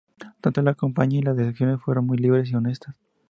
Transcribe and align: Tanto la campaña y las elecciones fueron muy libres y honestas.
Tanto 0.41 0.63
la 0.63 0.73
campaña 0.73 1.19
y 1.19 1.21
las 1.21 1.37
elecciones 1.37 1.79
fueron 1.79 2.07
muy 2.07 2.17
libres 2.17 2.49
y 2.49 2.55
honestas. 2.55 2.95